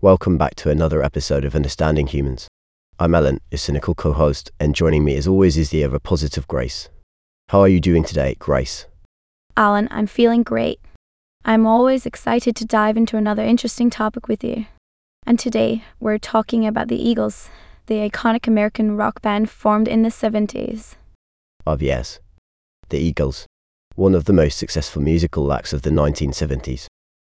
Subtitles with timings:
[0.00, 2.46] Welcome back to another episode of Understanding Humans.
[3.00, 6.46] I'm Alan, your cynical co host, and joining me as always is the ever positive
[6.46, 6.88] Grace.
[7.48, 8.86] How are you doing today, Grace?
[9.56, 10.78] Alan, I'm feeling great.
[11.44, 14.66] I'm always excited to dive into another interesting topic with you.
[15.26, 17.50] And today, we're talking about the Eagles,
[17.86, 20.94] the iconic American rock band formed in the 70s.
[21.66, 22.20] Of yes,
[22.90, 23.46] the Eagles,
[23.96, 26.86] one of the most successful musical acts of the 1970s.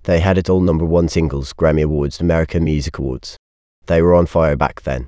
[0.05, 3.37] They had it all number one singles, Grammy Awards, American Music Awards.
[3.87, 5.07] They were on fire back then.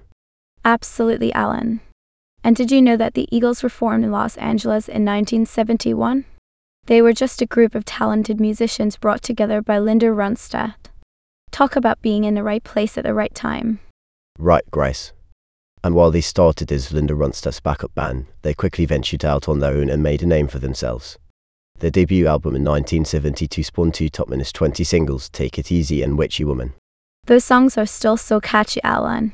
[0.66, 1.82] Absolutely, Alan.
[2.44, 6.26] And did you know that the Eagles were formed in Los Angeles in 1971?
[6.88, 10.90] They were just a group of talented musicians brought together by Linda Ronstadt.
[11.52, 13.80] Talk about being in the right place at the right time.
[14.40, 15.14] Right, Grace.
[15.84, 19.76] And while they started as Linda Ronstadt's backup band, they quickly ventured out on their
[19.76, 21.20] own and made a name for themselves.
[21.80, 26.18] Their debut album in 1972 spawned two top minus 20 singles, Take It Easy and
[26.18, 26.74] Witchy Woman.
[27.26, 29.34] Those songs are still so catchy, Alan.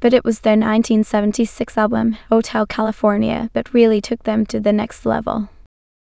[0.00, 5.04] But it was their 1976 album, Hotel California, that really took them to the next
[5.04, 5.48] level.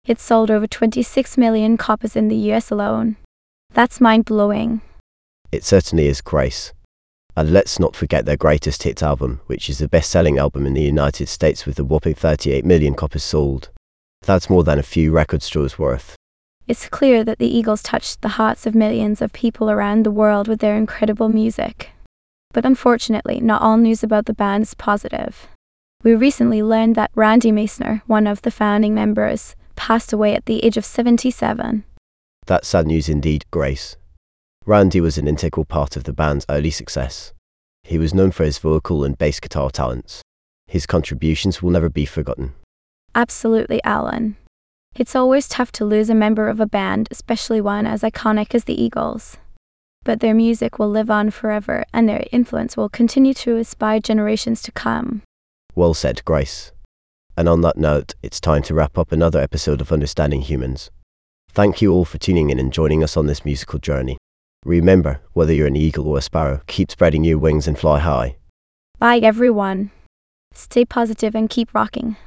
[0.06, 3.18] It sold over 26 million copies in the US alone.
[3.74, 4.82] That's mind blowing.
[5.52, 6.74] It certainly is, Grace.
[7.36, 10.74] And let's not forget their greatest hits album, which is the best selling album in
[10.74, 13.70] the United States with a whopping 38 million copies sold.
[14.26, 16.16] That's more than a few record stores worth.
[16.68, 20.48] It's clear that the Eagles touched the hearts of millions of people around the world
[20.48, 21.92] with their incredible music.
[22.52, 25.48] But unfortunately, not all news about the band is positive.
[26.04, 30.64] We recently learned that Randy Meisner, one of the founding members, passed away at the
[30.66, 31.84] age of 77.
[32.48, 33.96] That's sad news indeed, Grace.
[34.66, 37.32] Randy was an integral part of the band's early success.
[37.84, 40.24] He was known for his vocal and bass guitar talents.
[40.66, 42.56] His contributions will never be forgotten.
[43.16, 44.36] Absolutely, Alan.
[44.94, 48.66] It's always tough to lose a member of a band, especially one as iconic as
[48.66, 49.38] the Eagles.
[50.04, 54.62] But their music will live on forever, and their influence will continue to inspire generations
[54.64, 55.22] to come.
[55.76, 56.74] Well said, Grace.
[57.38, 60.92] And on that note, it's time to wrap up another episode of Understanding Humans.
[61.52, 64.18] Thank you all for tuning in and joining us on this musical journey.
[64.66, 68.36] Remember, whether you're an eagle or a sparrow, keep spreading your wings and fly high.
[69.00, 69.92] Bye, everyone.
[70.54, 72.18] Stay positive and keep rocking.